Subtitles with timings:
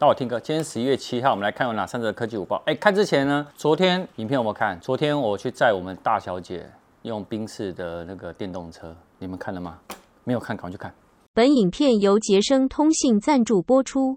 [0.00, 0.38] 那我听歌。
[0.38, 2.62] 今天十一月七号，我们来看有哪三则科技午报。
[2.66, 4.78] 哎，看之前呢，昨天影片有没有看？
[4.78, 6.70] 昨天我去载我们大小姐
[7.02, 9.80] 用宾士的那个电动车，你们看了吗？
[10.22, 10.94] 没有看，赶快去看。
[11.34, 14.16] 本影片由杰生通信赞助播出。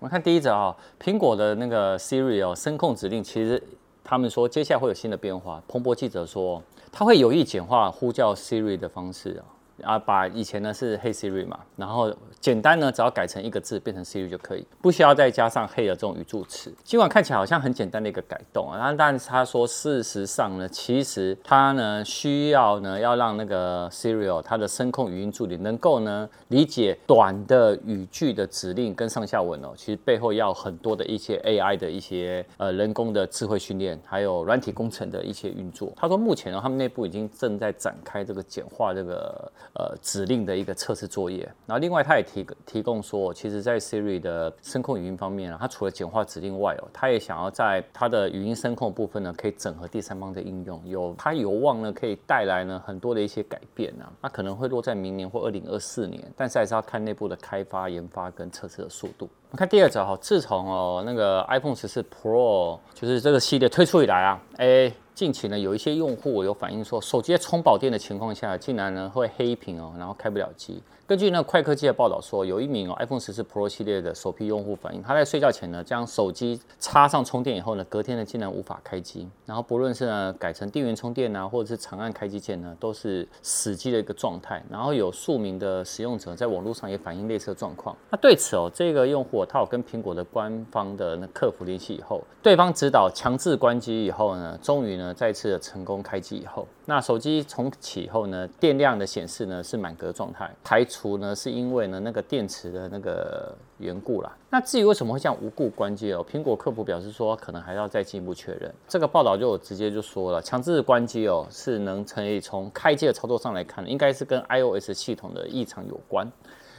[0.00, 3.62] 我们看第一则啊，苹果的那个 Siri 哦，声控指令，其实
[4.04, 5.62] 他们说接下来会有新的变化。
[5.66, 6.62] 彭博记者说，
[6.92, 9.48] 他会有意简化呼叫 Siri 的方式啊。
[9.82, 16.72] 啊，把以前呢是 Hey Siri 嘛，然后简单呢只要改成一个字变成 Siri 就可以，不需要再加上 Hey 的这种语助词。
[16.84, 35.92] 尽管看起来好像很简单的一个改动啊，但是他说事实上呢，其实他呢需要呢要让那个 Siri 它的声控语音助理能够呢理解短的语句的指令跟上下文哦，其实背后要很多的一些 AI 的一些呃人工的智慧训练，还有软体工程的一些运作。
[35.96, 39.50] 他说目前呢，他们内部已经正在展开这个简化这个。
[39.74, 59.28] 呃，指令的一个测试作业，然后另外他也提提供说，其实，在 Siri 的声控语音方面啊，它除了简化指令外哦，它也想要在它的语音声控部分呢，可以整合第三方的应用，有它有望呢，可以带来呢很多的一些改变啊，那可能会落在明年或二零二四年，但是还是要看内部的开发、研发跟测试的速度。
[59.50, 64.92] 我们看第二则哈，自从哦那个 iPhone 十四 Pro 就是这个系列推出以来啊，哎。
[65.18, 70.80] 近期呢，有一些用户有反映说，手机在充饱电的情况下，竟然呢会黑屏哦，然后开不了机。
[71.08, 79.26] 根据那快科技的报道说，有一名 iPhone 14 Pro 系列的首批用户反映，他在睡觉前呢将手机插上充电以后呢，隔天呢竟然无法开机。
[79.46, 84.62] 然后不论是呢改成电源充电啊，或者是长按开机键呢，都是死机的一个状态。
[84.68, 87.96] 然后有数名的使用者在网络上也反映类似的状况。
[88.10, 100.98] 那对此哦，这个用户他有跟苹果的官方的那客服联系以后，对方指导强制关机以后呢，终于呢再次的成功开机以后，那手机重启后呢，电量的显示呢是满格状态，排除。
[100.98, 104.36] 除呢，是因为呢那个电池的那个缘故啦。
[104.50, 106.26] 那至于为什么会这样无故关机哦？
[106.28, 108.74] 苹果客服表示说，可能还要再进一步确认。
[108.88, 116.28] 这个报道就直接就说了，强制关机哦，是能可以从开机的操作上来看，应该是跟 iOS 系统的异常有关。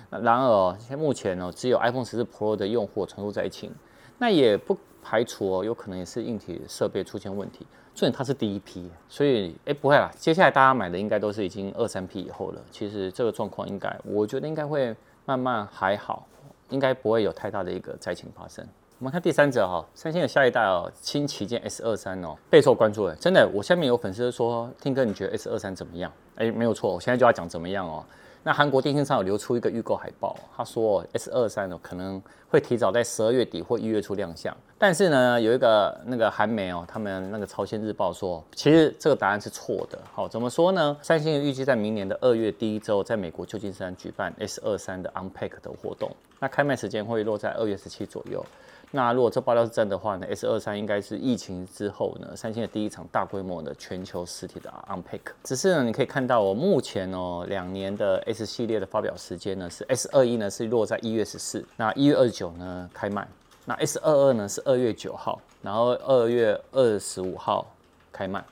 [0.09, 3.71] 然而，目前呢，只有 iPhone 14 Pro 的用户传出灾情，
[4.17, 7.65] 那也不排除哦，有可能也是硬体设备出现问题。
[7.93, 12.61] 虽然它是第一批，所以哎不会啦，接下来大家买的应该都是已经二三批以后了。
[12.71, 16.25] 其实这个状况应该，我觉得应该会慢慢还好，
[16.69, 18.65] 应该不会有太大的一个灾情发生。
[18.99, 26.11] 我们看第三者哈，三星的下一代哦，新旗舰 S 二三哦，备受关注哎，真的，我下面有粉丝说，听哥你觉得 S 二三怎么样？
[26.35, 28.03] 哎，没有错，我现在就要讲怎么样哦。
[28.43, 39.99] 那韩国电信上有流出一个预购海报，他说 S 二三呢可能会提早在十二月底或一月初亮相，但是呢，有一个那个韩媒哦，他们那个朝鲜日报说，其实这个答案是错的。
[40.13, 40.97] 好，怎么说呢？
[41.01, 48.43] 三星预计在明年的二月第一周，在美国旧金山举办 S 二三的 Unpack 的活动，那开卖时间会落在二月十七左右。
[48.91, 55.19] 那如果这爆料是真的话呢，S 二三应该是疫情之后呢，三星的第一场大规模的全球实体的 Unpack。
[55.43, 63.27] 只是呢，你可以看到我目前哦，两年的 S 系列的发表时间呢是 S 二一呢是落在一月十四，那一月二十九呢开卖，
[63.65, 67.67] 那 S 二二呢是二月九号，然后二月二十五号
[68.11, 68.43] 开卖。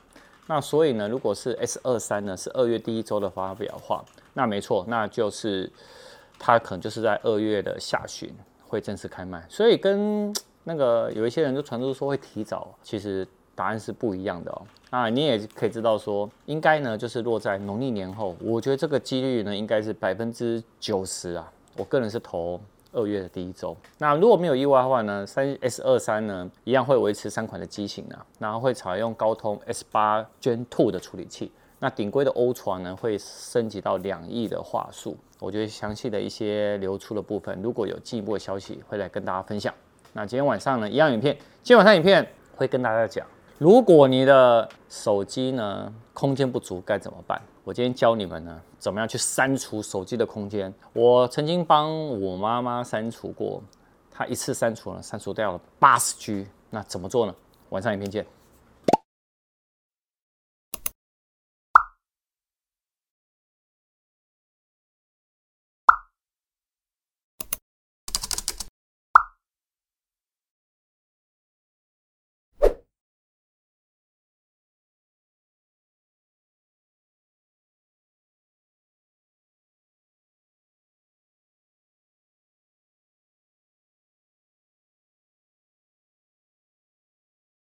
[0.46, 4.04] 那所以呢，如果是 S 二三呢是二月第一周的发表的话，
[4.34, 5.68] 那没错，那就是
[6.38, 8.32] 它可能就是在二月的下旬。
[8.68, 10.32] 会正式开卖，所以跟
[10.64, 14.62] 那个有一些人就传出说会提早，其实答案是不一样的哦。
[14.90, 21.50] 那你也可以知道说，应该呢就是落在农历年后，我觉得这个几率呢应该是百分之九十啊。
[21.76, 22.60] 我个人是投
[22.92, 23.76] 二月的第一周。
[23.98, 31.52] 那如果没有意外的话呢，三 S 二三呢一样会维持三款的机型啊，然后会采用高通 S 八 Gen Two 的处理器。
[31.78, 35.16] 那顶规的 Ultra 呢会升级到两亿的话术。
[35.38, 39.72] 我觉得详细的一些流出的部分，如果有进一步的消息，会来跟大家分享。
[40.12, 43.24] 那今天晚上呢，一样影片，今天晚上影片会跟大家讲，
[43.58, 47.40] 如果你的手机呢空间不足该怎么办？
[47.62, 50.72] 我今天教你们呢，怎么样去删除手机的空间。
[50.92, 53.62] 我曾经帮我妈妈删除过，
[54.10, 56.46] 她一次删除了删除掉了八十 G。
[56.70, 57.34] 那怎么做呢？
[57.68, 58.26] 晚上影片见。